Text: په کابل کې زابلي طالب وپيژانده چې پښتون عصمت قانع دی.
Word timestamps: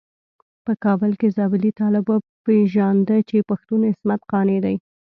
په 0.65 0.73
کابل 0.83 1.11
کې 1.19 1.27
زابلي 1.37 1.71
طالب 1.79 2.05
وپيژانده 2.09 3.17
چې 3.29 3.47
پښتون 3.49 3.81
عصمت 3.91 4.21
قانع 4.31 4.59
دی. 4.65 4.75